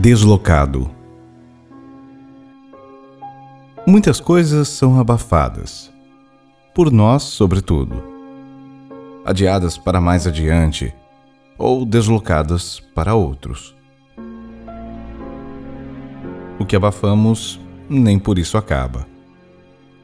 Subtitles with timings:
[0.00, 0.88] Deslocado.
[3.84, 5.92] Muitas coisas são abafadas,
[6.72, 8.00] por nós, sobretudo,
[9.24, 10.94] adiadas para mais adiante
[11.58, 13.74] ou deslocadas para outros.
[16.60, 17.60] O que abafamos
[17.90, 19.04] nem por isso acaba.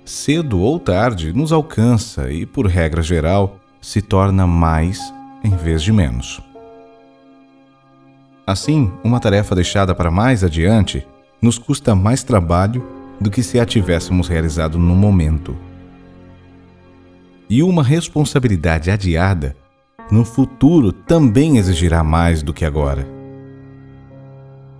[0.04, 4.98] Cedo ou tarde nos alcança e, por regra geral, se torna mais
[5.44, 6.42] em vez de menos.
[8.46, 11.06] Assim, uma tarefa deixada para mais adiante
[11.40, 12.86] nos custa mais trabalho
[13.18, 15.56] do que se a tivéssemos realizado no momento.
[17.48, 19.56] E uma responsabilidade adiada
[20.10, 23.06] no futuro também exigirá mais do que agora.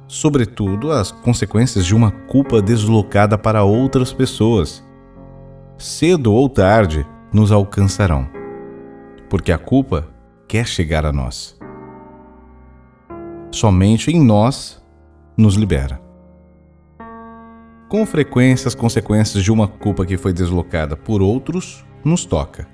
[0.07, 4.85] Sobretudo as consequências de uma culpa deslocada para outras pessoas.
[5.79, 8.29] Cedo ou tarde nos alcançarão,
[9.31, 10.07] porque a culpa
[10.47, 11.59] quer chegar a nós
[13.55, 14.83] somente em nós
[15.37, 16.01] nos libera.
[17.89, 22.67] Com frequência, as consequências de uma culpa que foi deslocada por outros nos toca.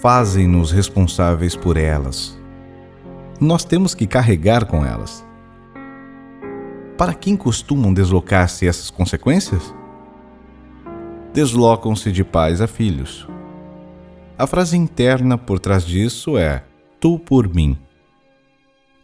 [0.00, 2.38] Fazem-nos responsáveis por elas.
[3.40, 5.24] Nós temos que carregar com elas.
[6.96, 9.74] Para quem costumam deslocar-se essas consequências?
[11.32, 13.26] Deslocam-se de pais a filhos.
[14.38, 16.62] A frase interna por trás disso é:
[17.00, 17.76] Tu por mim.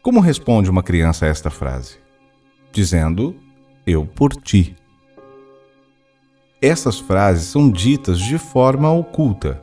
[0.09, 1.99] Como responde uma criança a esta frase?
[2.73, 3.37] Dizendo:
[3.87, 4.75] Eu por ti.
[6.63, 9.63] Essas frases são ditas de forma oculta.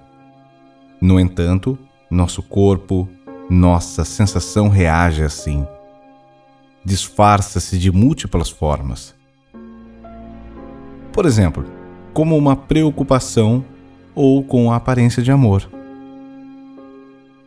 [1.02, 1.76] No entanto,
[2.12, 3.10] nosso corpo,
[3.50, 5.66] nossa sensação reage assim.
[6.86, 9.16] Disfarça-se de múltiplas formas.
[11.12, 11.66] Por exemplo,
[12.14, 13.66] como uma preocupação
[14.14, 15.68] ou com a aparência de amor.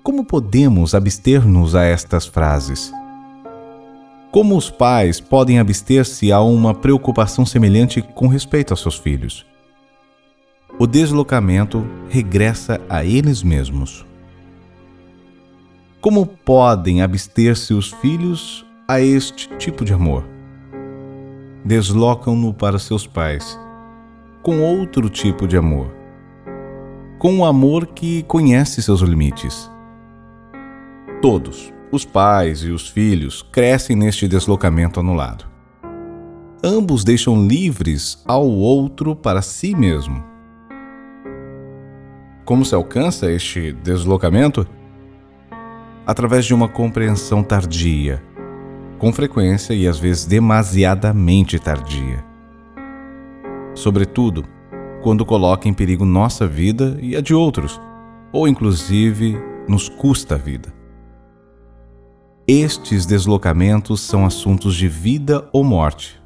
[0.08, 2.90] Como podemos abster-nos a estas frases?
[4.30, 9.44] Como os pais podem abster-se a uma preocupação semelhante com respeito aos seus filhos?
[10.78, 14.06] O deslocamento regressa a eles mesmos.
[16.00, 20.24] Como podem abster-se os filhos a este tipo de amor?
[21.66, 23.60] Deslocam-no para seus pais,
[24.42, 25.94] com outro tipo de amor,
[27.18, 29.70] com um amor que conhece seus limites
[31.20, 35.46] Todos, os pais e os filhos, crescem neste deslocamento anulado.
[36.62, 40.22] Ambos deixam livres ao outro para si mesmo.
[42.44, 44.64] Como se alcança este deslocamento?
[46.06, 48.22] Através de uma compreensão tardia,
[48.96, 52.24] com frequência e às vezes demasiadamente tardia.
[53.74, 54.44] Sobretudo,
[55.02, 57.80] quando coloca em perigo nossa vida e a de outros,
[58.32, 59.36] ou inclusive
[59.68, 60.78] nos custa a vida.
[62.50, 66.19] Estes deslocamentos são assuntos de vida ou morte.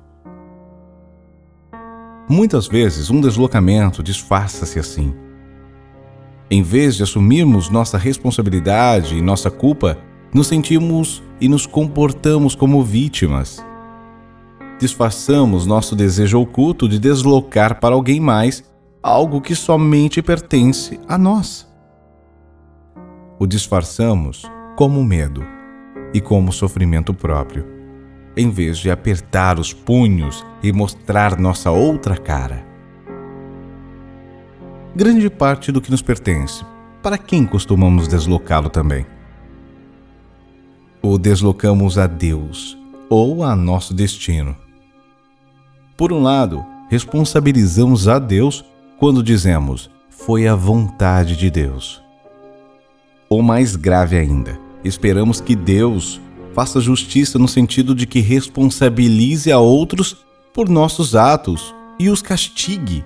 [2.28, 5.12] Muitas vezes, um deslocamento disfarça-se assim.
[6.49, 9.99] Em vez de assumirmos nossa responsabilidade e nossa culpa,
[10.33, 13.60] nos sentimos e nos comportamos como vítimas.
[14.78, 18.62] Disfarçamos nosso desejo oculto de deslocar para alguém mais
[19.03, 21.69] algo que somente pertence a nós.
[23.41, 25.44] O disfarçamos como medo
[26.15, 27.67] e como sofrimento próprio,
[28.37, 32.65] em vez de apertar os punhos e mostrar nossa outra cara.
[34.95, 36.65] Grande parte do que nos pertence,
[37.03, 39.06] para quem costumamos deslocá-lo também?
[41.01, 42.78] O deslocamos a Deus
[43.09, 44.56] ou a nosso destino.
[45.97, 48.65] Por um lado, responsabilizamos a Deus
[48.99, 52.03] quando dizemos foi a vontade de Deus.
[53.28, 56.20] Ou mais grave ainda, Esperamos que Deus
[56.53, 63.04] faça justiça no sentido de que responsabilize a outros por nossos atos e os castigue.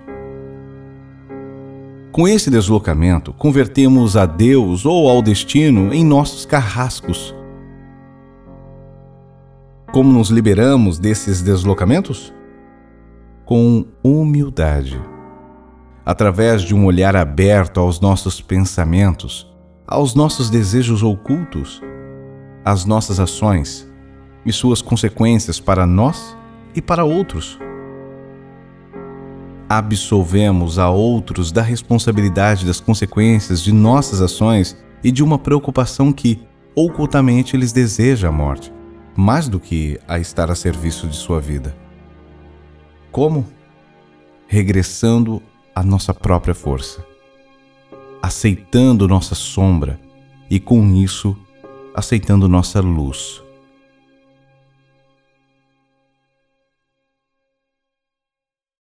[2.10, 7.34] Com esse deslocamento, convertemos a Deus ou ao destino em nossos carrascos.
[9.92, 12.32] Como nos liberamos desses deslocamentos?
[13.44, 15.00] Com humildade.
[16.04, 19.54] Através de um olhar aberto aos nossos pensamentos,
[19.86, 21.80] aos nossos desejos ocultos,
[22.64, 23.88] às nossas ações
[24.44, 26.36] e suas consequências para nós
[26.74, 27.58] e para outros.
[29.68, 36.40] Absolvemos a outros da responsabilidade das consequências de nossas ações e de uma preocupação que,
[36.74, 38.72] ocultamente, lhes deseja a morte,
[39.16, 41.76] mais do que a estar a serviço de sua vida.
[43.12, 43.46] Como?
[44.48, 45.42] Regressando
[45.74, 47.15] à nossa própria força
[48.26, 50.00] aceitando nossa sombra
[50.50, 51.36] e, com isso,
[51.94, 53.40] aceitando nossa luz.